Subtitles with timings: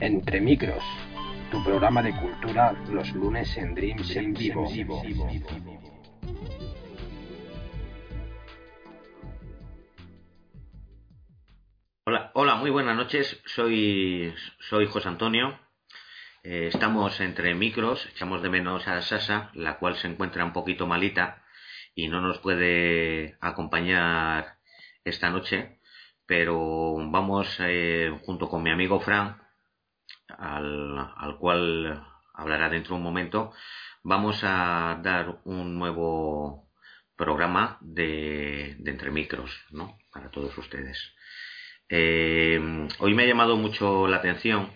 [0.00, 0.84] Entre Micros,
[1.50, 4.64] tu programa de cultura los lunes en Dreams en vivo.
[12.04, 13.42] Hola, hola, muy buenas noches.
[13.46, 15.58] Soy, soy José Antonio.
[16.44, 20.86] Eh, estamos entre micros, echamos de menos a Sasa, la cual se encuentra un poquito
[20.86, 21.42] malita
[21.96, 24.58] y no nos puede acompañar
[25.02, 25.80] esta noche,
[26.24, 29.47] pero vamos eh, junto con mi amigo Fran
[30.36, 33.52] al, cual hablará dentro de un momento,
[34.02, 36.70] vamos a dar un nuevo
[37.16, 39.98] programa de, Entre Micros, ¿no?
[40.12, 41.14] Para todos ustedes.
[41.88, 44.70] Eh, hoy me ha llamado mucho la atención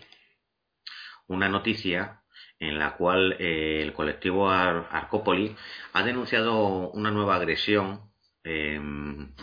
[1.28, 2.22] una noticia
[2.58, 5.56] en la cual eh, el colectivo Arcópoli
[5.92, 8.12] ha denunciado una nueva agresión
[8.44, 9.34] en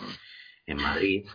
[0.68, 1.28] Madrid,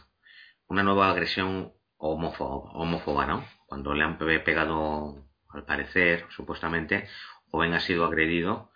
[0.66, 3.44] una nueva agresión homófoba, ¿no?
[3.74, 7.08] Cuando le han pegado, al parecer, supuestamente,
[7.50, 8.70] joven ha sido agredido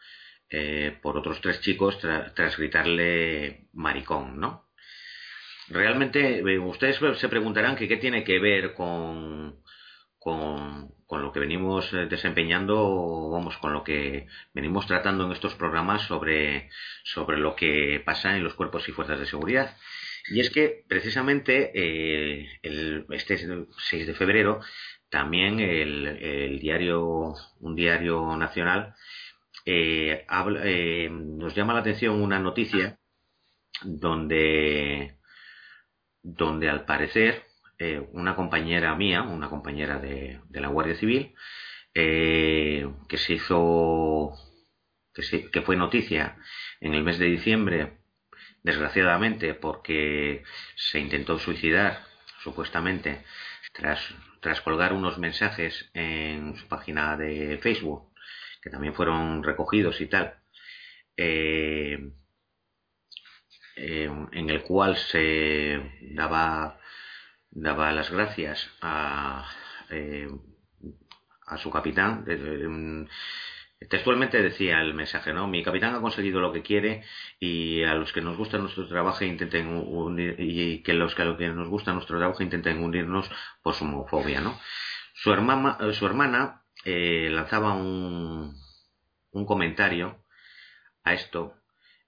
[0.51, 4.67] eh, por otros tres chicos tras gritarle maricón, ¿no?
[5.69, 9.63] Realmente, eh, ustedes se preguntarán que qué tiene que ver con,
[10.19, 15.55] con, con, lo que venimos eh, desempeñando, vamos, con lo que venimos tratando en estos
[15.55, 16.71] programas sobre,
[17.05, 19.77] sobre lo que pasa en los cuerpos y fuerzas de seguridad.
[20.31, 24.61] Y es que precisamente eh, el, este 6 de febrero
[25.09, 28.95] también el, diario, un diario nacional,
[29.65, 30.27] eh,
[30.65, 32.99] eh, nos llama la atención una noticia
[33.83, 35.17] donde,
[36.23, 37.45] donde al parecer
[38.13, 41.33] una compañera mía, una compañera de, de la Guardia Civil,
[41.95, 44.33] que se hizo,
[45.15, 46.37] que, que fue noticia
[46.81, 47.98] en el mes de diciembre
[48.69, 50.45] desgraciadamente porque
[50.77, 52.05] se intentó suicidar
[52.43, 53.25] supuestamente
[53.73, 53.99] tras,
[54.41, 58.13] tras colgar unos mensajes en su página de Facebook
[58.61, 60.35] que también fueron recogidos y tal
[61.17, 62.13] eh,
[63.77, 65.81] eh, en el cual se
[66.13, 66.79] daba
[67.51, 69.49] daba las gracias a,
[69.89, 70.29] eh,
[71.47, 72.23] a su capitán
[73.87, 75.47] Textualmente decía el mensaje, ¿no?
[75.47, 77.05] Mi capitán ha conseguido lo que quiere
[77.39, 81.25] y a los que nos gusta nuestro trabajo intenten unir, y que los que a
[81.27, 83.31] los que nos gusta nuestro trabajo intenten unirnos
[83.63, 84.59] por su homofobia, ¿no?
[85.15, 88.57] Su hermana, su hermana eh, lanzaba un,
[89.31, 90.25] un comentario
[91.05, 91.55] a esto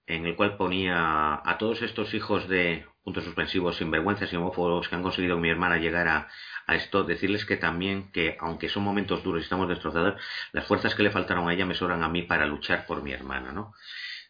[0.07, 4.95] en el cual ponía a todos estos hijos de puntos suspensivos, sinvergüenzas y homófobos que
[4.95, 6.29] han conseguido mi hermana llegar a,
[6.75, 10.21] esto, decirles que también que aunque son momentos duros y estamos destrozados,
[10.53, 13.11] las fuerzas que le faltaron a ella me sobran a mí para luchar por mi
[13.11, 13.73] hermana, ¿no?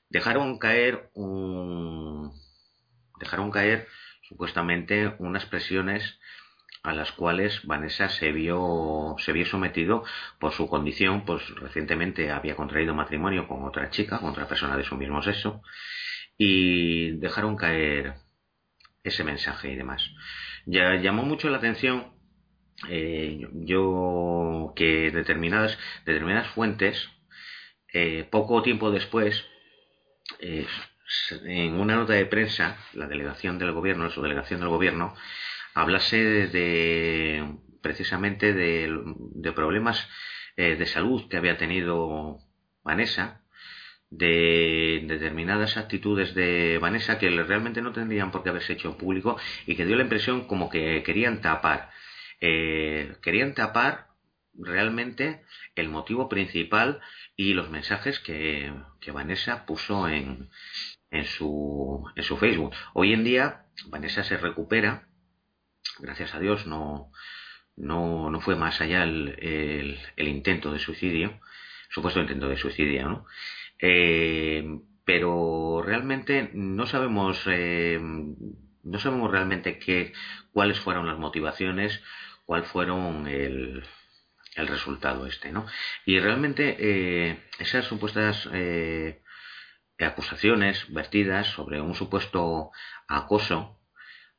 [0.09, 2.31] Dejaron caer un...
[3.19, 3.87] dejaron caer
[4.23, 6.19] supuestamente unas presiones
[6.83, 10.03] a las cuales Vanessa se vio, se vio sometido
[10.39, 14.83] por su condición, pues recientemente había contraído matrimonio con otra chica, con otra persona de
[14.83, 15.61] su mismo sexo,
[16.37, 18.15] y dejaron caer
[19.03, 20.03] ese mensaje y demás.
[20.65, 22.21] Ya llamó mucho la atención
[22.89, 27.09] eh, yo que determinadas, determinadas fuentes,
[27.93, 29.45] eh, poco tiempo después,
[30.39, 30.65] eh,
[31.45, 35.13] en una nota de prensa, la delegación del gobierno, su delegación del gobierno,
[35.73, 40.07] hablase de, precisamente de, problemas
[40.55, 42.39] de salud que había tenido
[42.83, 43.40] Vanessa
[44.11, 49.75] de determinadas actitudes de Vanessa que realmente no tendrían por qué haberse hecho público y
[49.75, 51.89] que dio la impresión como que querían tapar.
[52.41, 54.07] Eh, querían tapar
[54.53, 55.43] realmente
[55.75, 56.99] el motivo principal
[57.37, 60.49] y los mensajes que, que Vanessa puso en,
[61.09, 62.73] en, su, en su Facebook.
[62.93, 65.07] Hoy en día Vanessa se recupera,
[65.99, 67.11] gracias a Dios no,
[67.77, 71.39] no, no fue más allá el, el, el intento de suicidio,
[71.89, 73.25] supuesto intento de suicidio, ¿no?
[73.81, 74.63] Eh,
[75.03, 80.13] pero realmente no sabemos, eh, no sabemos realmente qué,
[80.53, 82.01] cuáles fueron las motivaciones,
[82.45, 83.83] cuál fueron el,
[84.55, 85.65] el resultado este, ¿no?
[86.05, 88.47] Y realmente eh, esas supuestas
[89.99, 92.71] acusaciones vertidas sobre un supuesto
[93.07, 93.79] acoso.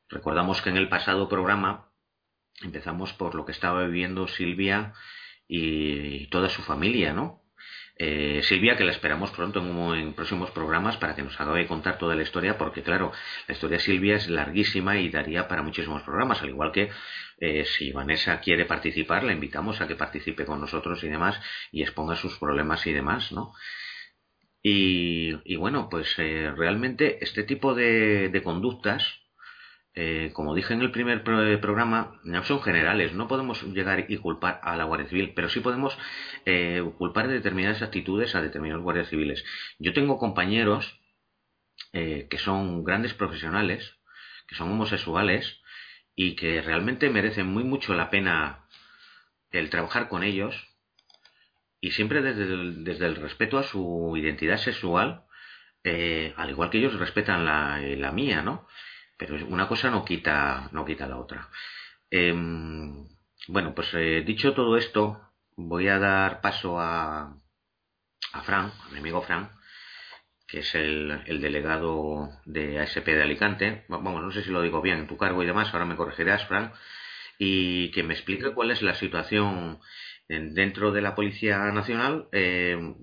[0.09, 1.89] Recordamos que en el pasado programa
[2.61, 4.93] empezamos por lo que estaba viviendo Silvia
[5.47, 7.42] y toda su familia, ¿no?
[7.95, 9.59] Eh, Silvia, que la esperamos pronto
[9.95, 13.11] en, próximos programas para que nos acabe contar toda la historia, porque claro,
[13.47, 16.89] la historia de Silvia es larguísima y daría para muchísimos programas, al igual que
[17.39, 21.39] eh, si Vanessa quiere participar, la invitamos a que participe con nosotros y demás
[21.71, 23.53] y exponga sus problemas y demás, ¿no?
[24.65, 29.22] Y, bueno, pues eh, realmente este tipo de conductas
[29.95, 34.17] eh, como dije en el primer eh, programa, no son generales, no podemos llegar y
[34.17, 35.95] culpar a la Guardia Civil, pero sí podemos
[36.45, 39.45] eh, culpar de determinadas actitudes a determinados guardias civiles.
[39.79, 40.99] Yo tengo compañeros
[41.91, 43.99] que son grandes profesionales,
[44.47, 45.61] que son homosexuales
[46.15, 48.65] y que realmente merecen muy mucho la pena
[49.51, 50.55] el trabajar con ellos
[51.81, 55.25] y siempre desde el, desde el respeto a su identidad sexual,
[55.83, 58.67] al igual que ellos respetan la, la mía, ¿no?
[59.27, 61.49] Pero una cosa no quita, no quita la otra.
[62.09, 63.07] Em,
[63.47, 65.21] bueno, pues eh, dicho todo esto,
[65.55, 67.35] voy a dar paso a,
[68.33, 69.51] a Fran, a mi amigo Fran,
[70.47, 73.85] que es el, el, delegado de ASP de Alicante.
[73.89, 76.45] Vamos, no sé si lo digo bien en tu cargo y demás, ahora me corregirás,
[76.47, 76.73] Fran,
[77.37, 79.79] y que me explique cuál es la situación
[80.27, 82.95] dentro de la Policía Nacional eh,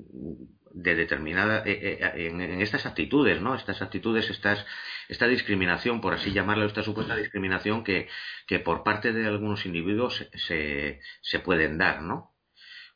[0.72, 3.55] de determinada eh, eh, en, estas actitudes, ¿no?
[3.55, 4.64] Estas actitudes, estas,
[5.08, 8.08] esta discriminación, por así llamarlo, esta supuesta discriminación que,
[8.46, 12.34] que por parte de algunos individuos se, se pueden dar, ¿no?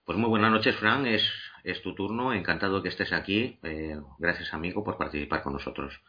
[0.05, 1.33] Pues muy buenas noches, Fran, es,
[1.65, 6.01] es tu turno, encantado que estés aquí, eh, gracias amigo por participar con nosotros.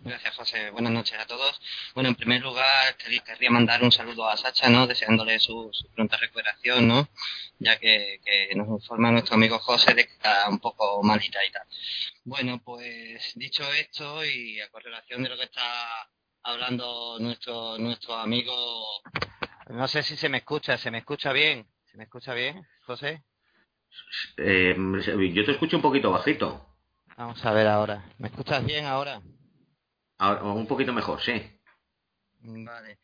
[0.00, 0.70] Gracias, José.
[0.70, 1.60] Buenas noches a todos.
[1.94, 4.86] Bueno, en primer lugar, querría mandar un saludo a Sacha, ¿no?
[4.86, 7.08] Deseándole su, pronta recuperación, ¿no?
[7.58, 8.20] Ya que,
[8.54, 11.66] nos informa nuestro amigo José de que está un poco malita y tal.
[12.24, 16.08] Bueno, pues dicho esto y a correlación de lo que está
[16.42, 18.54] hablando nuestro, nuestro amigo...
[19.68, 21.66] No sé si se me escucha, ¿se me escucha bien?
[21.90, 23.24] ¿Se me escucha bien, José?
[24.36, 24.76] Eh,
[25.34, 26.64] yo te escucho un poquito bajito.
[27.16, 28.04] Vamos a ver ahora.
[28.18, 29.20] ¿Me escuchas bien ahora?
[30.18, 31.40] Un poquito mejor, sí.
[32.40, 32.98] Vale.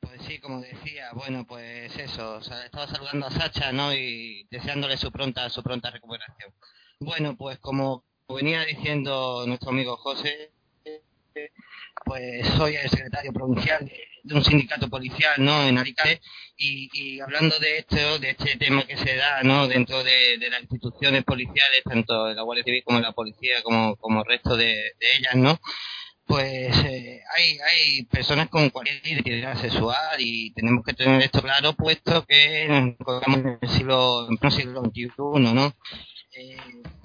[0.00, 3.94] Pues sí, como decía, bueno, pues eso, estaba saludando a Sacha, ¿no?
[3.94, 6.52] Y deseándole su pronta, su pronta recuperación.
[7.00, 10.52] Bueno, pues como venía diciendo nuestro amigo José,
[12.04, 13.90] pues soy el secretario provincial
[14.22, 15.66] de, un sindicato policial, ¿no?
[15.66, 16.20] En Alicante
[16.56, 19.66] y, hablando de esto, de este tema que se da, ¿no?
[19.68, 23.96] Dentro de, las instituciones policiales, tanto de la Guardia Civil como de la policía, como
[23.96, 25.58] como el resto de ellas, ¿no?
[26.26, 31.74] Pues eh, hay, hay personas con cualquier identidad sexual y tenemos que tener esto claro
[31.74, 32.96] puesto que en
[33.60, 35.74] el siglo, en el XXI, ¿no?
[36.36, 36.56] Eh,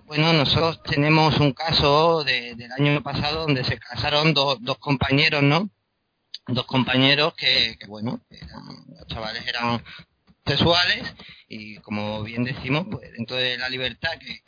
[0.06, 5.44] bueno, nosotros tenemos un caso de, del año pasado donde se casaron dos, dos compañeros,
[5.44, 5.70] ¿no?
[6.48, 8.22] Dos compañeros que, bueno,
[8.88, 9.84] los chavales eran
[10.48, 11.14] sexuales
[11.48, 14.42] y como bien decimos, pues dentro de la libertad que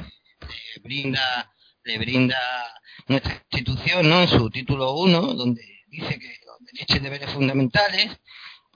[0.81, 2.37] brinda le brinda
[3.07, 4.21] nuestra institución ¿no?
[4.21, 8.19] en su título 1, donde dice que los derechos y deberes fundamentales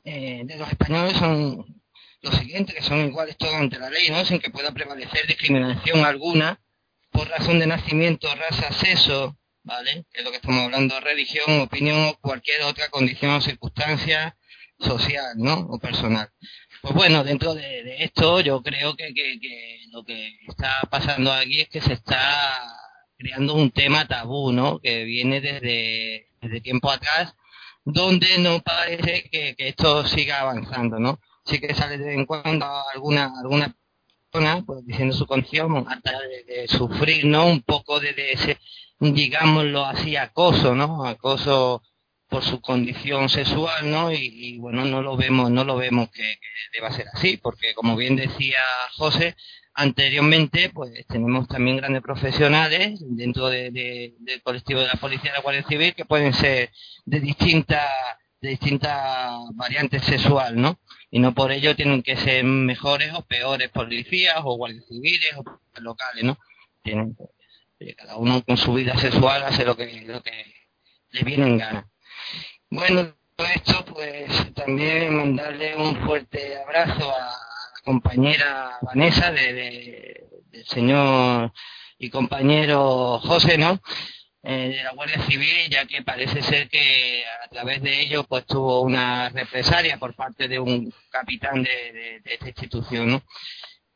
[0.04, 1.82] eh, de los españoles son
[2.22, 4.26] los siguientes, que son iguales todos ante la ley, ¿no?
[4.26, 6.60] sin que pueda prevalecer discriminación alguna
[7.12, 10.06] por razón de nacimiento, raza, sexo, ¿vale?
[10.12, 14.38] Que es lo que estamos hablando, religión, opinión o cualquier otra condición o circunstancia
[14.80, 15.54] social, ¿no?
[15.70, 16.30] O personal.
[16.82, 21.70] Pues bueno, dentro de, esto yo creo que, que, lo que está pasando aquí es
[21.70, 22.62] que se está
[23.18, 24.80] creando un tema tabú, ¿no?
[24.80, 27.36] Que viene desde, desde tiempo atrás,
[27.84, 31.20] donde no parece que, esto siga avanzando, ¿no?
[31.46, 33.76] Sí que sale de vez en cuando alguna, alguna
[34.32, 37.46] persona pues, diciendo su condición hasta de, sufrir, ¿no?
[37.46, 38.60] Un poco de, ese,
[39.00, 41.06] digámoslo así, acoso, ¿no?
[41.06, 41.84] Acoso
[42.28, 44.12] por su condición sexual, ¿no?
[44.12, 47.96] Y, bueno, no lo vemos, no lo vemos que, que, deba ser así, porque como
[47.96, 48.60] bien decía
[48.96, 49.36] José,
[49.78, 53.72] Anteriormente, pues tenemos también grandes profesionales dentro de,
[54.20, 56.72] del colectivo de la Policía de la Guardia Civil que pueden ser
[57.04, 57.84] de distintas
[58.42, 60.80] de distintas variantes sexual, ¿no?
[61.12, 65.82] Y no por ello tienen que ser mejores o peores policías o guardias civiles o
[65.82, 66.38] locales, ¿no?
[66.82, 67.30] Tienen, pues,
[67.98, 70.54] cada uno con su vida sexual hace lo que, lo que
[71.12, 71.90] le viene en gana.
[72.70, 73.14] Bueno,
[73.54, 77.45] esto, pues también mandarle un fuerte abrazo a
[77.86, 81.54] compañera Vanessa, de, del señor
[81.98, 83.80] y compañero José, ¿no?
[84.44, 88.46] Eh, de la Guardia Civil, ya que parece ser que a través de ello pues
[88.46, 93.24] tuvo una represalia por parte de un capitán de, esta institución, ¿no?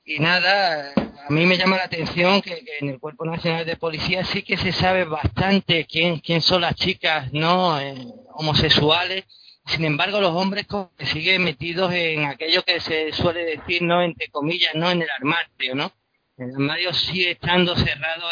[0.10, 4.26] y nada, a mí me llama la atención que, en el Cuerpo Nacional de Policía
[4.26, 7.96] sí que se sabe bastante quién, quién son las chicas no eh,
[8.34, 9.26] homosexuales.
[9.70, 14.76] Sin embargo, los hombres siguen metidos en aquello que se suele decir, no entre comillas,
[14.76, 15.92] no en el armario, ¿no?
[16.38, 18.30] El armario sigue estando cerrado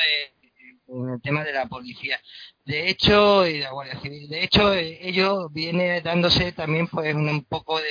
[0.90, 2.20] en, el tema de la policía.
[2.66, 7.44] De hecho, y la Guardia Civil, de hecho, eh, ellos vienen dándose también pues un,
[7.46, 7.86] poco de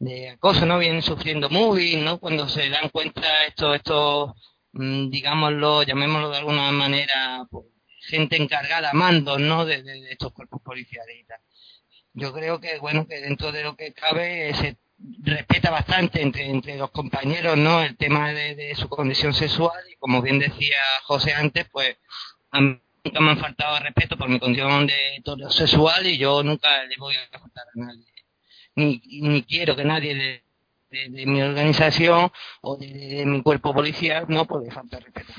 [0.00, 0.78] de acoso, ¿no?
[0.78, 2.18] Vienen sufriendo muy, ¿no?
[2.18, 4.32] Cuando se dan cuenta estos, estos,
[4.72, 7.66] mm, digámoslo, llamémoslo de alguna manera, pues,
[8.08, 9.66] gente encargada, mandos, ¿no?
[9.66, 11.40] De, estos cuerpos policiales y tal.
[12.12, 14.76] Yo creo que, bueno, que dentro de lo que cabe se
[15.22, 17.82] respeta bastante entre, entre los compañeros, ¿no?
[17.82, 21.96] El tema de, su condición sexual y como bien decía José antes, pues
[22.50, 26.42] a mí nunca me han faltado respeto por mi condición de todo sexual y yo
[26.42, 28.04] nunca le voy a faltar a nadie.
[28.74, 30.44] Ni, ni quiero que nadie de,
[31.26, 35.32] mi organización o de, mi cuerpo policial no puede faltar respeto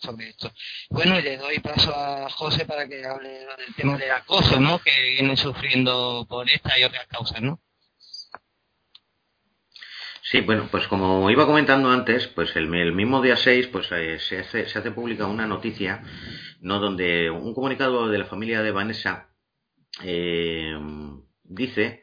[0.00, 0.50] sobre esto.
[0.88, 4.78] Bueno, y le doy paso a José para que hable del tema del acoso, ¿no?
[4.78, 7.60] Que vienen sufriendo por esta y otras causas, ¿no?
[10.22, 14.38] Sí, bueno, pues como iba comentando antes, pues el, mismo día 6 pues eh, se,
[14.38, 16.02] hace, se hace pública una noticia,
[16.60, 16.78] ¿no?
[16.78, 19.30] Donde un comunicado de la familia de Vanessa
[20.04, 20.78] eh,
[21.42, 22.02] dice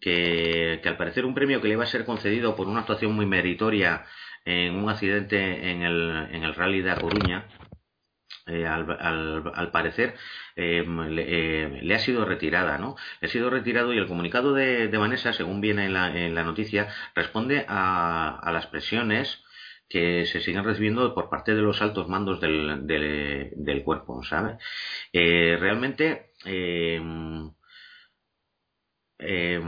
[0.00, 3.26] que, al parecer un premio que le iba a ser concedido por una actuación muy
[3.26, 4.04] meritoria
[4.44, 7.48] en un accidente en el, en el rally de A Coruña,
[8.46, 10.16] eh, al, parecer
[10.54, 12.94] eh, eh, le, ha sido retirada, ¿no?
[13.22, 16.44] Le ha sido retirado y el comunicado de, Vanessa, según viene en la, en la
[16.44, 19.42] noticia, responde a, a, las presiones
[19.88, 24.58] que se siguen recibiendo por parte de los altos mandos del, del, del cuerpo, ¿sabe?
[25.12, 26.32] realmente
[29.18, 29.60] eh,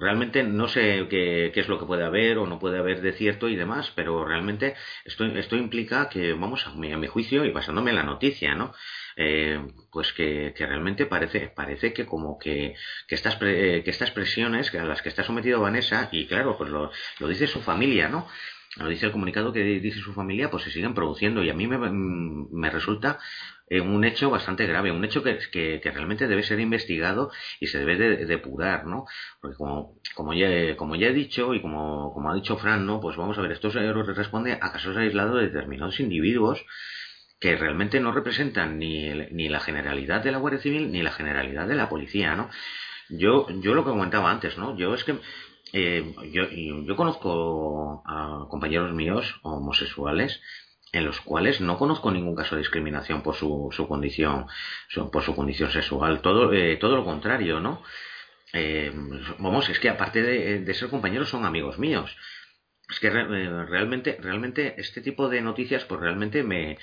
[0.00, 3.48] realmente no sé qué, es lo que puede haber o no puede haber de cierto
[3.48, 4.74] y demás, pero realmente
[5.04, 8.54] esto, esto implica que, vamos, a mi, a mi juicio y basándome en la noticia,
[8.54, 8.72] ¿no?
[9.16, 9.60] Eh,
[9.90, 12.74] pues que, que, realmente parece, parece que como que,
[13.06, 16.90] que, estas, que estas presiones a las que está sometido Vanessa, y claro, pues lo,
[17.18, 18.26] lo dice su familia, ¿no?
[18.76, 21.66] Lo dice el comunicado que dice su familia, pues se siguen produciendo y a mí
[21.66, 23.18] me, me resulta
[23.80, 27.96] un hecho bastante grave, un hecho que, que, realmente debe ser investigado y se debe
[27.96, 29.06] de, depurar, ¿no?
[29.40, 33.00] Porque como, como, ya, como ya he dicho y como, como ha dicho Fran, ¿no?
[33.00, 36.64] Pues vamos a ver, esto responde a casos aislados de determinados individuos
[37.40, 41.66] que realmente no representan ni, ni la generalidad de la Guardia Civil ni la generalidad
[41.66, 42.50] de la policía, ¿no?
[43.08, 44.76] Yo, yo lo que comentaba antes, ¿no?
[44.76, 45.16] Yo es que
[45.72, 50.40] eh, yo, yo conozco a compañeros míos homosexuales
[50.92, 54.46] en los cuales no conozco ningún caso de discriminación por su, su condición
[55.10, 56.20] por su condición sexual.
[56.20, 57.82] Todo eh, todo lo contrario no
[58.52, 58.92] eh,
[59.38, 62.16] vamos es que aparte de, ser compañeros son amigos míos.
[62.90, 66.78] Es que eh, realmente realmente este tipo de noticias pues realmente me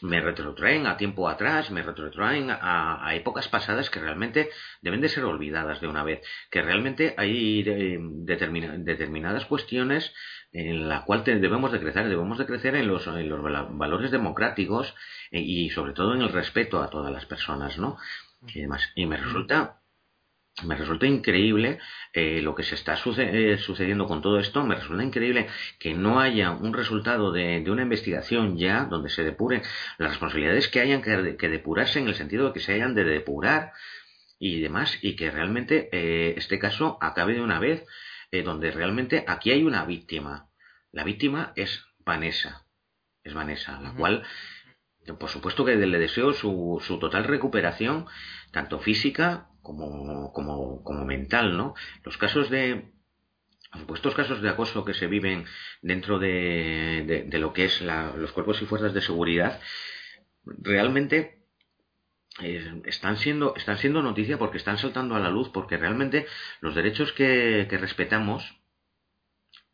[0.00, 5.08] me retrotraen a tiempo atrás, me retrotraen a, a, épocas pasadas que realmente deben de
[5.08, 6.20] ser olvidadas de una vez,
[6.50, 10.12] que realmente hay determinadas cuestiones
[10.52, 14.94] en la cual debemos de crecer, debemos de crecer en los, en los valores democráticos
[15.30, 17.96] eh, y sobre todo en el respeto a todas las personas, ¿no?
[18.46, 18.90] Y demás.
[18.94, 19.81] Y me resulta
[20.64, 21.78] me resulta increíble
[22.12, 26.20] eh, lo que se está eh, sucediendo con todo esto, me resulta increíble que no
[26.20, 29.62] haya un resultado de, de, una investigación ya donde se depuren
[29.98, 33.04] las responsabilidades que hayan que, que, depurarse en el sentido de que se hayan de
[33.04, 33.72] depurar
[34.38, 37.86] y demás y que realmente eh, este caso acabe de una vez
[38.30, 40.50] eh, donde realmente aquí hay una víctima.
[40.90, 42.66] La víctima es Vanessa,
[43.24, 44.24] es Vanessa, la cual,
[45.18, 48.06] por supuesto que le deseo su, su total recuperación,
[48.50, 51.74] tanto física como, como, como mental, ¿no?
[52.04, 52.92] Los casos de,
[53.78, 55.44] supuestos casos de acoso que se viven
[55.80, 59.60] dentro de, de, de lo que es la, los cuerpos y fuerzas de seguridad,
[60.44, 61.42] realmente
[62.40, 66.26] eh, están siendo están siendo noticia porque están saltando a la luz porque realmente
[66.60, 68.58] los derechos que, que respetamos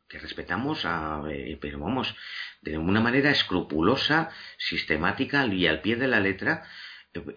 [0.08, 2.16] que respetamos a, eh, pero vamos
[2.62, 6.64] de una manera escrupulosa sistemática y al pie de la letra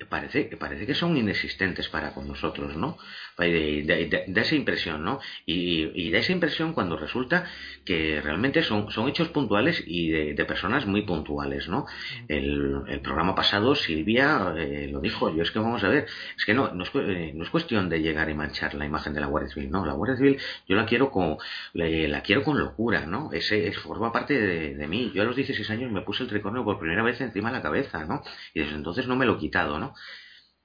[0.09, 2.97] parece, parece que son inexistentes para con nosotros, ¿no?
[3.37, 5.19] De, esa impresión, ¿no?
[5.45, 7.45] Y, y, da esa impresión cuando resulta
[7.85, 11.85] que realmente son, son hechos puntuales y de, personas muy puntuales, ¿no?
[12.27, 16.45] El, el programa pasado Silvia eh, lo dijo, yo es que vamos a ver, es
[16.45, 19.21] que no, no es, eh, no es cuestión de llegar y manchar la imagen de
[19.21, 21.37] la Guardia Civil, no, la Guardia Civil yo la quiero con,
[21.73, 23.31] la, quiero con locura, ¿no?
[23.31, 25.11] Ese, forma parte de, mí.
[25.13, 27.61] Yo a los 16 años me puse el tricornio por primera vez encima de la
[27.61, 28.23] cabeza, ¿no?
[28.53, 29.93] Y desde entonces no me lo he quitado, ¿no?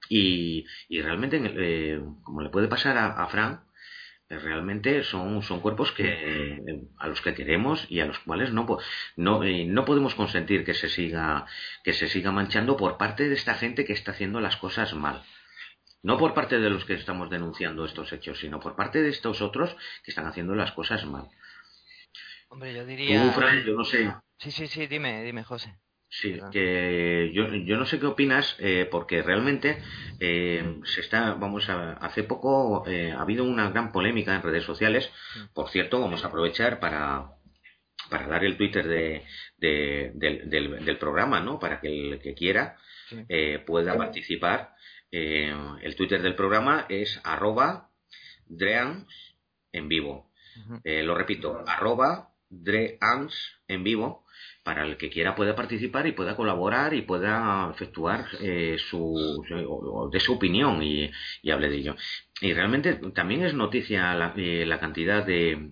[0.08, 3.66] Y, y realmente, eh, como le puede pasar a, a Fran,
[4.28, 6.62] realmente son, son cuerpos que
[6.98, 8.66] a los que queremos y a los cuales no,
[9.16, 11.46] no, no podemos consentir que se siga
[11.84, 15.22] que se siga manchando por parte de esta gente que está haciendo las cosas mal.
[16.02, 19.40] No por parte de los que estamos denunciando estos hechos sino por parte de estos
[19.40, 21.28] otros que están haciendo las cosas mal.
[22.48, 23.32] Hombre yo diría
[23.64, 24.12] yo no sé.
[24.38, 28.88] Sí sí sí dime dime José Sí, que yo, yo no sé qué opinas, eh,
[28.90, 29.82] porque realmente
[30.20, 34.64] eh, se está, vamos a, hace poco eh, ha habido una gran polémica en redes
[34.64, 35.10] sociales.
[35.52, 37.32] Por cierto, vamos a aprovechar para,
[38.08, 39.24] para dar el Twitter de,
[39.58, 41.58] del, del, programa, ¿no?
[41.58, 42.76] Para que el que quiera
[43.66, 44.74] pueda participar.
[45.10, 47.90] el Twitter del programa es arroba
[48.46, 49.36] dreans
[49.72, 50.30] en vivo.
[50.84, 54.25] lo repito, arroba dreans en vivo
[54.66, 59.40] para el que quiera pueda participar y pueda colaborar y pueda efectuar eh, su
[60.12, 61.08] de su opinión y,
[61.52, 61.96] hable de ello.
[62.40, 65.70] Y realmente también es noticia la, eh, cantidad de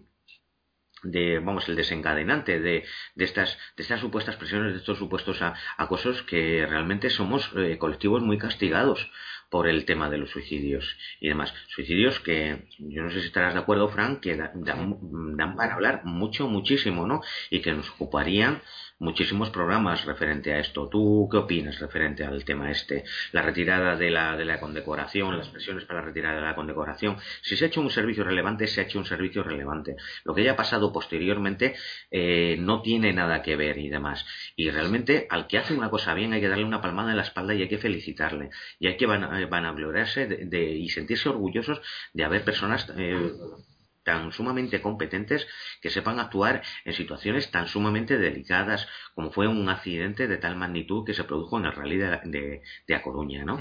[1.03, 2.85] de vamos el desencadenante de,
[3.17, 5.39] de estas de estas supuestas presiones de estos supuestos
[5.77, 9.11] acosos que realmente somos eh, colectivos muy castigados
[9.54, 10.84] por el tema de los suicidios
[11.20, 11.54] y demás.
[11.68, 16.04] Suicidios que yo no sé si estarás de acuerdo, Frank, que dan, dan, para hablar
[16.04, 17.20] mucho, muchísimo, ¿no?
[17.50, 18.62] Y que nos ocuparían
[18.99, 20.89] muchísimos programas referente a esto.
[20.89, 23.05] ¿Tú qué opinas referente al tema este?
[23.33, 27.17] La retirada de la, de la condecoración, las presiones para la retirada de la condecoración.
[27.43, 29.97] Si se ha hecho un servicio relevante, se ha hecho un servicio relevante.
[30.25, 31.75] Lo que haya pasado posteriormente
[32.11, 34.25] eh, no tiene nada que ver y demás.
[34.57, 37.23] Y realmente al que hace una cosa bien hay que darle una palmada en la
[37.23, 38.51] espalda y hay que felicitarle.
[38.79, 41.81] Y hay que van, van a gloriarse de, y sentirse orgullosos
[42.13, 43.33] de haber personas eh,
[44.04, 45.46] tan sumamente competentes
[45.80, 51.04] que sepan actuar en situaciones tan sumamente delicadas como fue un accidente de tal magnitud
[51.04, 53.58] que se produjo en el rally de, de, A Coruña, ¿no?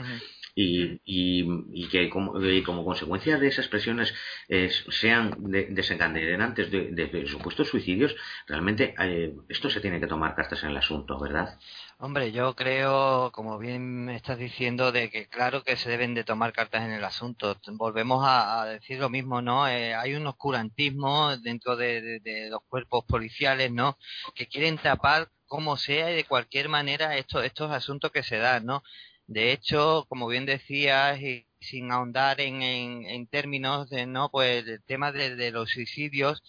[0.55, 2.33] Y, y, que como,
[2.65, 4.13] como, consecuencia de esas presiones
[4.47, 8.15] eh, sean desencadenantes de, supuestos suicidios,
[8.47, 11.57] realmente eh, esto se tiene que tomar cartas en el asunto, ¿verdad?
[11.97, 16.23] Hombre, yo creo, como bien me estás diciendo, de que claro que se deben de
[16.23, 17.57] tomar cartas en el asunto.
[17.73, 19.67] Volvemos a, decir lo mismo, ¿no?
[19.67, 23.97] Eh, hay un oscurantismo dentro de, de, los cuerpos policiales, ¿no?
[24.35, 28.65] Que quieren tapar como sea y de cualquier manera estos, estos asuntos que se dan,
[28.65, 28.83] ¿no?
[29.27, 34.83] De hecho, como bien decías, y sin ahondar en, en, términos de, no, pues el
[34.83, 36.43] tema de, los suicidios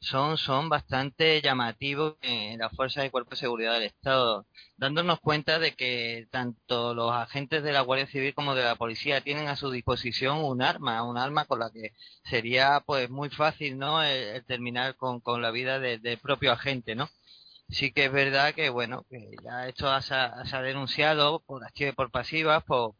[0.00, 5.58] son, son bastante llamativos en la Fuerza de Cuerpo de Seguridad del Estado, dándonos cuenta
[5.58, 9.56] de que tanto los agentes de la Guardia Civil como de la Policía tienen a
[9.56, 14.44] su disposición un arma, un arma con la que sería pues muy fácil, ¿no?, el,
[14.46, 17.08] terminar con, con la vida del propio agente, ¿no?
[17.70, 21.96] Sí que es verdad que bueno que ya esto se ha, denunciado por activas y
[21.96, 22.94] por pasivas por,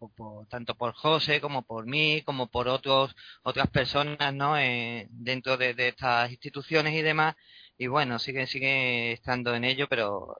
[0.48, 5.74] tanto por José como por mí como por otros otras personas no eh, dentro de,
[5.74, 7.34] de, estas instituciones y demás.
[7.78, 10.36] Y bueno sigue sigue estando en ello pero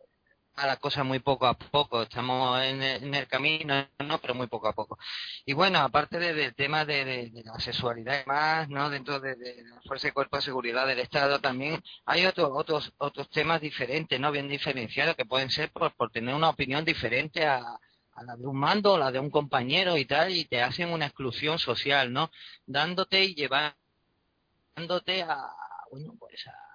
[0.56, 2.82] la cosa muy poco a poco, estamos en
[3.14, 4.18] el, camino, ¿no?
[4.18, 4.98] Pero muy poco a poco.
[5.46, 8.90] Y bueno, aparte del tema de, la sexualidad y más, ¿no?
[8.90, 13.30] Dentro de, la Fuerza de Cuerpo de Seguridad del Estado también hay otros otros otros
[13.30, 14.30] temas diferentes, ¿no?
[14.32, 17.78] Bien diferenciados que pueden ser por, por tener una opinión diferente a,
[18.14, 21.06] a la de un mando la de un compañero y tal, y te hacen una
[21.06, 22.30] exclusión social, ¿no?
[22.66, 25.50] Dándote y llevándote a,
[25.90, 26.69] bueno, pues a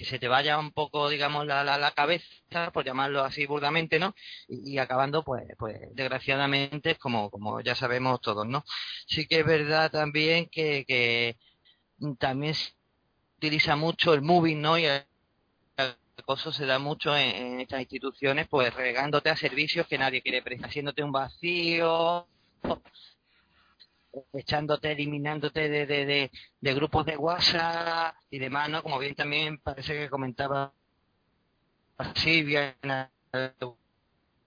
[0.00, 4.14] que se te vaya un poco, digamos, la, la, cabeza, por llamarlo así burdamente, ¿no?
[4.48, 8.64] Y, acabando, pues, pues, desgraciadamente, como, como ya sabemos todos, ¿no?
[9.06, 11.36] Sí que es verdad también que, que
[12.18, 12.72] también se
[13.36, 14.78] utiliza mucho el moving, ¿no?
[14.78, 15.04] Y el
[16.16, 20.70] acoso se da mucho en, estas instituciones, pues regándote a servicios que nadie quiere prestar,
[20.70, 22.26] haciéndote un vacío,
[24.32, 28.82] echándote, eliminándote de, de, de, grupos de WhatsApp y demás, ¿no?
[28.82, 30.72] Como bien también parece que comentaba
[32.14, 32.76] Silvia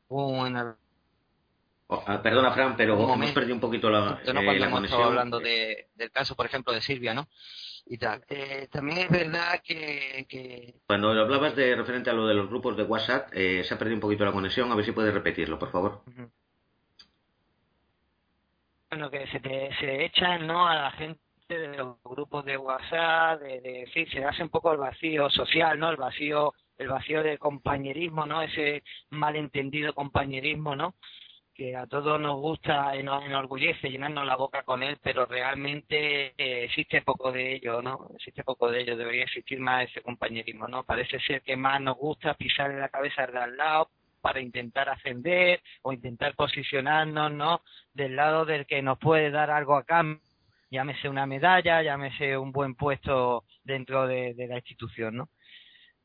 [0.07, 5.03] oh, ah, perdona, Fran, pero hemos perdido un poquito la, no, eh, la conexión.
[5.03, 7.27] hablando de, del caso, por ejemplo, de Silvia, ¿no?
[7.85, 8.23] Y tal.
[8.29, 12.77] Eh, también es verdad que, que, Cuando hablabas de referente a lo de los grupos
[12.77, 14.71] de WhatsApp, eh, se ha perdido un poquito la conexión.
[14.71, 16.03] A ver si puedes repetirlo, por favor
[18.93, 20.67] bueno, que se, te, se echan ¿no?
[20.67, 24.77] a la gente de los grupos de WhatsApp, de, sí, se hace un poco el
[24.77, 25.89] vacío social, ¿no?
[25.89, 28.43] El vacío, el vacío de compañerismo, ¿no?
[28.43, 30.93] Ese malentendido compañerismo, ¿no?
[31.55, 36.33] Que a todos nos gusta y nos enorgullece llenarnos la boca con él, pero realmente
[36.37, 38.11] eh, existe poco de ello, ¿no?
[38.13, 40.83] Existe poco de ello, debería existir más ese compañerismo, ¿no?
[40.83, 43.89] Parece ser que más nos gusta pisarle la cabeza de al lado,
[44.23, 47.61] para intentar ascender o intentar posicionarnos ¿no?
[47.93, 50.23] del lado del que nos puede dar algo a cambio
[50.73, 55.29] llámese una medalla, llámese un buen puesto dentro de, la institución, ¿no?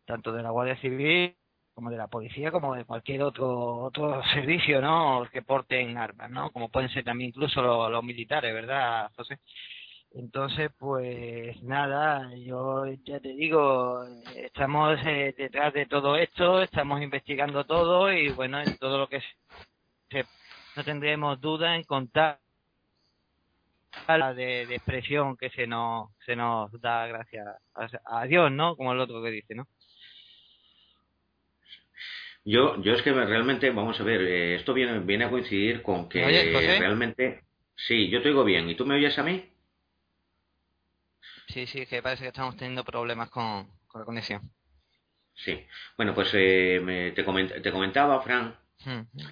[0.04, 1.34] Tanto de la Guardia Civil
[1.72, 5.26] como de la policía, como de cualquier otro otro servicio, ¿no?
[5.32, 6.50] Que porten armas, ¿no?
[6.50, 9.38] Como pueden ser también incluso los, militares, ¿verdad, José?
[10.14, 17.64] Entonces, pues nada, yo ya te digo, estamos eh, detrás de todo esto, estamos investigando
[17.64, 19.20] todo y bueno, en todo lo que
[20.10, 20.24] se,
[20.76, 22.40] no tendremos duda en contar
[24.08, 27.46] la de, de, expresión que se nos se nos da gracias
[28.04, 28.76] a, Dios, ¿no?
[28.76, 29.66] Como el otro que dice, ¿no?
[32.44, 36.08] Yo, yo es que realmente, vamos a ver, eh, esto viene, viene a coincidir con
[36.08, 36.24] que
[36.78, 37.42] realmente...
[37.76, 38.68] Sí, yo te oigo bien.
[38.70, 39.44] ¿Y tú me oyes a mí?
[41.48, 44.50] Sí, sí, que parece que estamos teniendo problemas con, la conexión.
[45.34, 45.66] Sí.
[45.96, 47.24] Bueno, pues eh, te,
[47.60, 48.54] te comentaba, Fran,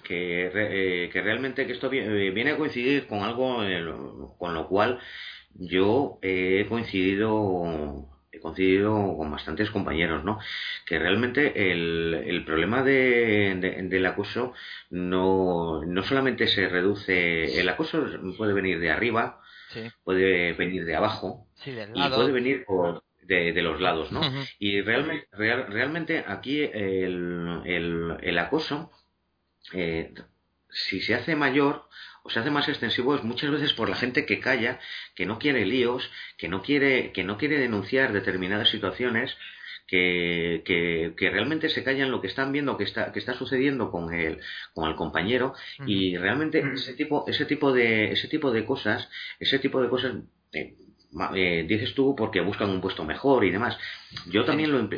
[0.03, 4.99] que, eh, que realmente que esto eh, viene, a coincidir con algo con lo cual
[5.53, 10.39] yo he coincidido he coincidido con bastantes compañeros, ¿no?
[10.85, 13.55] Que realmente el, el problema de,
[13.89, 14.53] del acoso
[14.89, 18.05] no, no solamente se reduce, el acoso
[18.37, 19.41] puede venir de arriba,
[20.03, 22.65] puede venir de abajo y puede venir
[23.23, 24.21] de, los lados, ¿no?
[24.59, 28.91] Y realmente, realmente aquí el, el, el acoso
[29.73, 30.13] eh,
[30.69, 31.87] si se hace mayor
[32.23, 34.79] o se hace más extensivo es muchas veces por la gente que calla,
[35.15, 39.35] que no quiere líos, que no quiere, que no quiere denunciar determinadas situaciones,
[39.87, 44.13] que, que, realmente se callan lo que están viendo que está, que está sucediendo con
[44.13, 44.41] el,
[44.73, 45.53] con el compañero.
[45.85, 50.15] Y realmente ese tipo, ese tipo de, ese tipo de cosas, ese tipo de cosas
[50.51, 50.75] eh,
[51.35, 53.77] eh, dices tú porque buscan un puesto mejor y demás.
[54.27, 54.89] Yo también lo,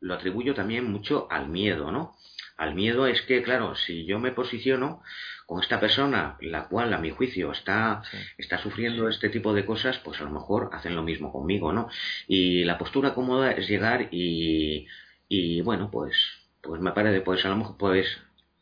[0.00, 2.16] lo atribuyo también mucho al miedo, ¿no?
[2.56, 5.02] Al miedo es que, claro, si yo me posiciono
[5.46, 8.02] con esta persona, la cual a mi juicio está,
[8.38, 11.88] está sufriendo este tipo de cosas, pues a lo mejor hacen lo mismo conmigo, ¿no?
[12.28, 14.86] Y la postura cómoda es llegar y,
[15.28, 16.16] y bueno, pues,
[16.62, 18.06] pues me parece, pues a lo mejor, pues,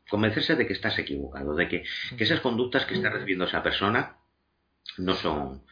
[0.09, 1.85] convencerse de que estás equivocado, de que,
[2.17, 4.17] que esas conductas que está recibiendo esa persona
[4.99, 5.63] no son,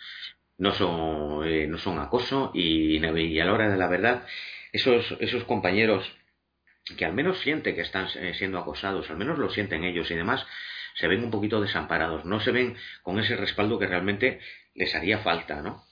[0.60, 4.26] no son, eh, no son acoso y, y, a la hora de la verdad,
[4.72, 6.04] esos, esos compañeros
[6.98, 10.14] que al menos sienten que están eh, siendo acosados, al menos lo sienten ellos y
[10.14, 10.46] demás,
[10.96, 14.40] se ven un poquito desamparados, no se ven con ese respaldo que realmente
[14.74, 15.84] les haría falta, ¿no?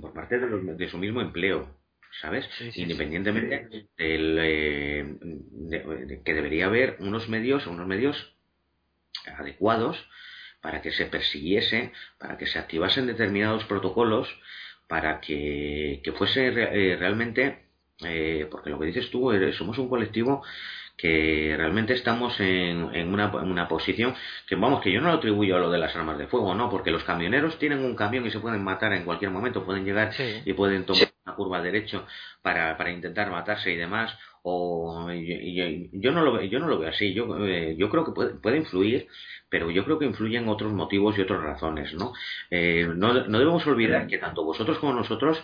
[0.00, 1.76] Por parte de, su mismo empleo,
[2.22, 2.48] ¿sabes?
[2.76, 8.34] Independientemente del eh, de, que debería haber unos medios, unos medios
[9.26, 10.02] adecuados
[10.62, 14.28] para que se persiguiese, para que se activasen determinados protocolos,
[14.88, 17.72] para que, que fuese eh, realmente
[18.04, 20.42] eh, porque lo que dices tú, somos un colectivo
[20.96, 24.14] que realmente estamos en, en, una, en, una, posición
[24.46, 26.70] que, vamos, que yo no lo atribuyo a lo de las armas de fuego, ¿no?
[26.70, 30.12] Porque los camioneros tienen un camión y se pueden matar en cualquier momento, pueden llegar
[30.44, 32.06] y pueden tomar una curva derecho
[32.42, 35.08] para, para intentar matarse y demás, o
[35.92, 38.56] yo, no lo yo no lo veo así yo eh, yo creo que puede, puede,
[38.56, 39.06] influir
[39.48, 42.12] pero yo creo que influyen otros motivos y otras razones no
[42.50, 45.40] eh, no, no debemos olvidar que tanto vosotros como nosotros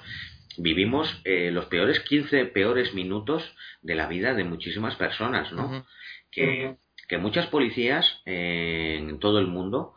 [0.58, 5.86] vivimos eh, los peores 15 peores minutos de la vida de muchísimas personas, ¿no?
[6.30, 6.76] que,
[7.08, 9.94] que, muchas policías eh, en todo el mundo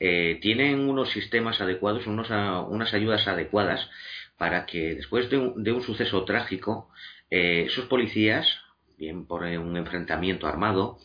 [0.00, 3.88] eh, tienen unos sistemas adecuados, unos, unas ayudas adecuadas
[4.44, 6.90] para que después de un, de un suceso trágico,
[7.30, 8.46] esos policías,
[8.98, 10.98] bien por un enfrentamiento armado,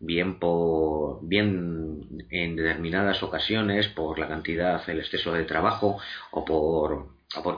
[0.00, 5.98] bien por bien en determinadas ocasiones por la cantidad el exceso de trabajo
[6.30, 7.10] o por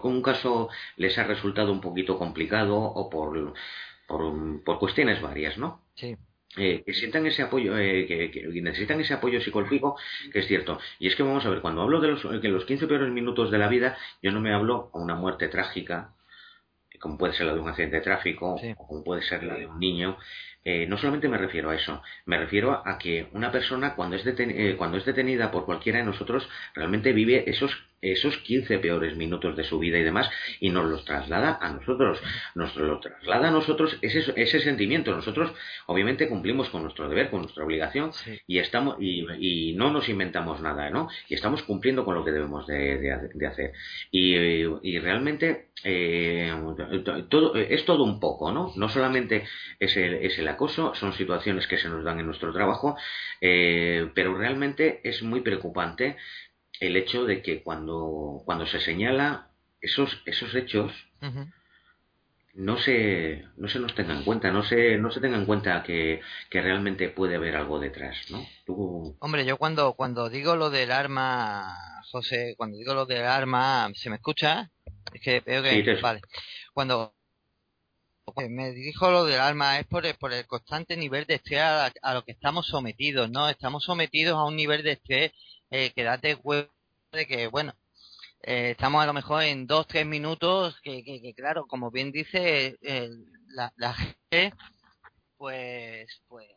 [0.02, 3.54] un caso les ha resultado un poquito complicado o por,
[4.08, 5.80] por, por cuestiones varias, ¿no?
[5.94, 6.16] Sí.
[6.56, 9.96] Eh, que sientan ese apoyo, eh, que, necesitan ese apoyo psicológico,
[10.32, 10.80] que es cierto.
[10.98, 13.52] Y es que vamos a ver, cuando hablo de los, que los 15 peores minutos
[13.52, 16.12] de la vida, yo no me hablo a una muerte trágica,
[16.98, 19.66] como puede ser la de un accidente de tráfico, o como puede ser la de
[19.66, 20.18] un niño,
[20.64, 24.26] eh, no solamente me refiero a eso, me refiero a que una persona cuando es,
[24.26, 27.70] eh, cuando es detenida por cualquiera de nosotros realmente vive esos
[28.02, 32.18] esos 15 peores minutos de su vida y demás y nos los traslada a nosotros,
[32.54, 35.14] nos lo traslada a nosotros ese, ese sentimiento.
[35.14, 35.52] Nosotros
[35.86, 38.12] obviamente cumplimos con nuestro deber, con nuestra obligación
[38.46, 41.08] y estamos y, y, no nos inventamos nada, ¿no?
[41.28, 42.98] Y estamos cumpliendo con lo que debemos de,
[43.34, 43.72] de, hacer.
[44.10, 44.34] Y,
[44.82, 46.52] y realmente eh,
[47.28, 48.72] todo, es todo un poco, ¿no?
[48.76, 49.44] No solamente
[49.78, 52.96] es el, es el acoso, son situaciones que se nos dan en nuestro trabajo,
[53.40, 56.16] eh, pero realmente es muy preocupante
[56.80, 60.92] el hecho de que cuando, cuando se señala esos, esos hechos,
[62.54, 65.82] no se, no se nos tenga en cuenta, no se, no se tenga en cuenta
[65.82, 68.44] que, que realmente puede haber algo detrás, ¿no?
[69.20, 71.76] Hombre, yo cuando, cuando digo lo del arma,
[72.10, 74.70] José, cuando digo lo del arma, ¿se me escucha?
[75.12, 76.00] Es que veo que...
[76.00, 76.20] vale.
[76.72, 77.14] Cuando
[78.48, 82.14] me dirijo lo del arma es por el, por el constante nivel de estrés a,
[82.14, 83.48] lo que estamos sometidos, ¿no?
[83.48, 85.32] Estamos sometidos a un nivel de estrés
[85.70, 86.72] eh, que cuenta
[87.12, 87.74] de que, bueno,
[88.42, 92.78] eh, estamos a lo mejor en dos, tres minutos, que, claro, como bien dice
[93.48, 94.54] la, gente,
[95.36, 96.48] pues, pues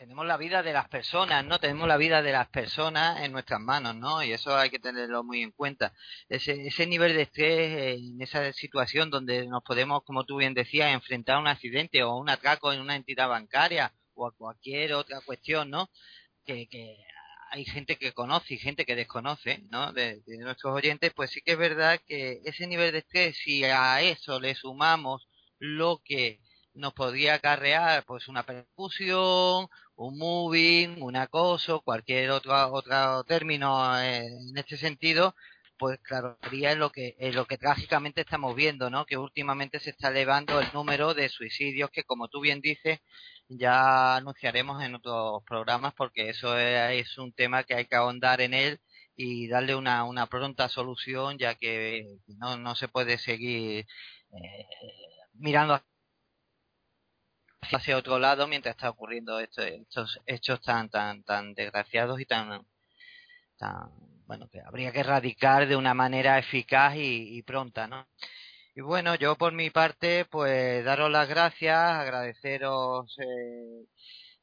[0.00, 1.58] tenemos la vida de las personas, ¿no?
[1.58, 4.22] Tenemos la vida de las personas en nuestras manos, ¿no?
[4.22, 5.92] Y eso hay que tenerlo muy en cuenta.
[6.26, 10.90] Ese, ese nivel de estrés en esa situación donde nos podemos, como tú bien decías,
[10.94, 15.20] enfrentar a un accidente o un atraco en una entidad bancaria o a cualquier otra
[15.20, 15.90] cuestión, ¿no?
[16.46, 16.66] Que
[17.50, 19.92] hay gente que conoce y gente que desconoce, ¿no?
[19.92, 24.00] De, nuestros oyentes, pues sí que es verdad que ese nivel de estrés, si a
[24.02, 26.40] eso le sumamos lo que
[26.74, 34.56] nos podría acarrear, pues una percusión, un moving, un acoso, cualquier otro, otro término en
[34.56, 35.34] este sentido,
[35.80, 39.06] pues claro, sería lo que es lo que trágicamente estamos viendo, ¿no?
[39.06, 43.00] Que últimamente se está elevando el número de suicidios que, como tú bien dices,
[43.48, 48.52] ya anunciaremos en otros programas porque eso es, un tema que hay que ahondar en
[48.54, 48.80] él
[49.16, 53.86] y darle una, una pronta solución ya que no, no se puede seguir
[54.32, 54.66] eh,
[55.34, 55.80] mirando
[57.62, 62.66] hacia otro lado mientras está ocurriendo estos hechos tan tan tan desgraciados y tan
[63.58, 68.06] tan bueno que habría que erradicar de una manera eficaz y, y pronta no
[68.74, 73.84] y bueno, yo por mi parte, pues daros las gracias, agradeceros eh,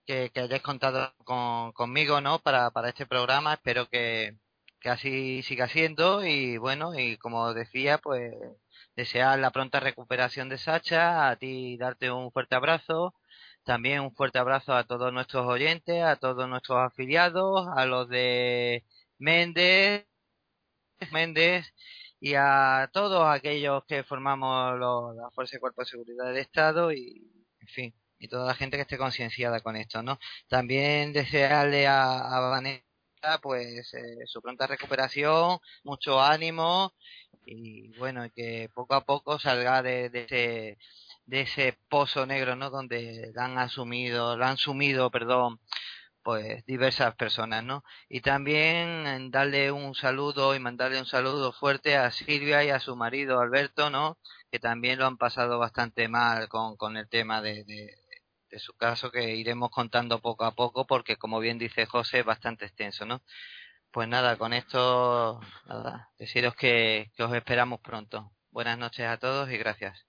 [0.06, 2.40] que, que, hayáis contado con, conmigo, ¿no?
[2.40, 3.54] Para, para este programa.
[3.54, 4.38] Espero que,
[4.82, 6.26] que así siga siendo.
[6.26, 8.34] Y bueno, y como decía, pues
[8.96, 13.14] desear la pronta recuperación de Sacha, a ti darte un fuerte abrazo.
[13.64, 18.84] También un fuerte abrazo a todos nuestros oyentes, a todos nuestros afiliados, a los de
[19.20, 20.06] Méndez,
[21.12, 21.66] Méndez
[22.20, 24.80] y a todos aquellos que formamos
[25.16, 28.78] la Fuerza y Cuerpo de Seguridad del Estado y, en fin, y toda la gente
[28.78, 30.20] que esté concienciada con esto, ¿no?
[30.48, 32.84] También desearle a, a Vanessa
[33.42, 36.94] pues eh, su pronta recuperación, mucho ánimo
[37.46, 40.78] y bueno, que poco a poco salga de, de ese
[41.26, 42.70] de ese pozo negro, ¿no?
[42.70, 45.60] Donde la han asumido, la han sumido, perdón,
[46.28, 47.86] pues diversas personas, ¿no?
[48.10, 52.98] Y también darle un saludo y mandarle un saludo fuerte a Silvia y a su
[52.98, 54.18] marido Alberto, ¿no?
[54.52, 59.10] Que también lo han pasado bastante mal con, con el tema de, de, su caso
[59.10, 63.22] que iremos contando poco a poco porque como bien dice José es bastante extenso, ¿no?
[63.92, 68.34] Pues nada, con esto, nada, deciros que, que os esperamos pronto.
[68.52, 70.06] Buenas noches a todos y gracias.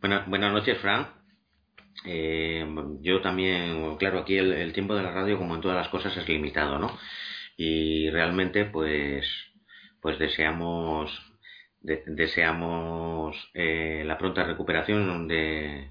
[0.00, 1.23] Buenas, buenas noches, Frank.
[2.04, 2.66] Eh,
[3.00, 6.28] yo también, claro, aquí el, tiempo de la radio, como en todas las cosas, es
[6.28, 6.98] limitado, ¿no?
[7.56, 9.26] Y realmente, pues,
[10.00, 11.10] pues deseamos,
[11.80, 15.90] deseamos eh, la pronta recuperación de,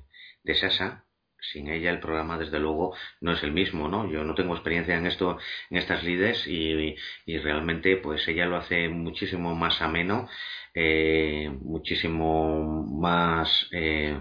[0.55, 1.05] Sasa.
[1.39, 4.09] Sin ella el programa, desde luego, no es el mismo, ¿no?
[4.09, 5.37] Yo no tengo experiencia en esto,
[5.69, 10.29] en estas lides y, y realmente, pues ella lo hace muchísimo más ameno,
[10.73, 14.17] eh, muchísimo más, eh,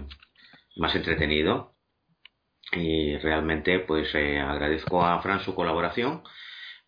[0.75, 1.72] más entretenido
[2.75, 6.23] y realmente pues eh, agradezco a Fran su colaboración.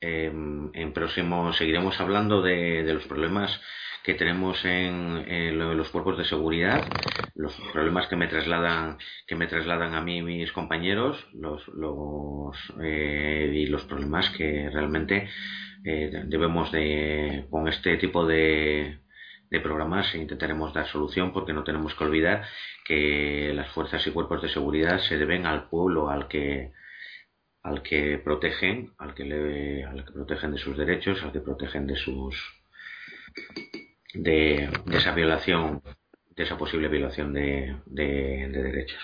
[0.02, 0.32] Eh,
[0.74, 3.62] en próximo seguiremos hablando de, los problemas
[4.04, 6.86] que tenemos en, en, los cuerpos de seguridad,
[7.34, 13.52] los problemas que me trasladan que me trasladan a mí mis compañeros, los, los eh,
[13.54, 15.28] y los problemas que realmente
[15.84, 19.05] eh, debemos de con este tipo de
[19.50, 22.46] de programas e intentaremos dar solución porque no tenemos que olvidar
[22.84, 26.72] que las fuerzas y cuerpos de seguridad se deben al pueblo al que
[27.64, 31.88] al que protegen, al que le, al que protegen de sus derechos, al que protegen
[31.88, 32.36] de sus
[34.14, 35.82] de, de esa violación,
[36.36, 39.02] de esa posible violación de, de, de, derechos.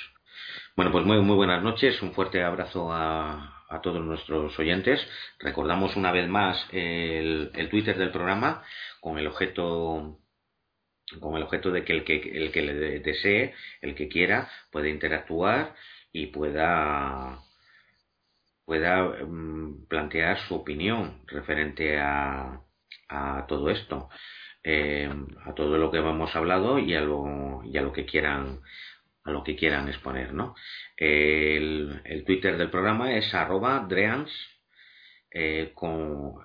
[0.76, 5.02] Bueno, pues muy, muy buenas noches, un fuerte abrazo a, a todos nuestros oyentes.
[5.40, 8.64] Recordamos una vez más el, el Twitter del programa
[9.00, 10.20] con el objeto
[11.20, 14.90] con el objeto de que el que, el que le desee, el que quiera, pueda
[14.90, 15.76] interactuar
[16.12, 17.40] y pueda
[18.66, 22.62] pueda um, plantear su opinión referente a,
[23.10, 24.10] a todo esto,
[24.64, 25.10] eh,
[25.46, 28.62] a todo lo que hemos hablado y a lo, y a lo que quieran
[29.24, 30.56] a lo que quieran exponer, ¿no?
[30.98, 34.32] El, el Twitter del programa es arroba dreans
[35.30, 36.36] eh, con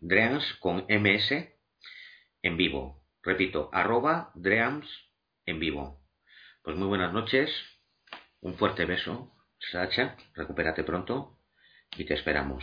[0.00, 1.32] dreans con ms
[2.42, 4.86] en vivo Repito, arroba dreams
[5.46, 6.00] en vivo.
[6.62, 7.50] Pues muy buenas noches,
[8.40, 11.40] un fuerte beso, Sacha, recupérate pronto
[11.96, 12.62] y te esperamos.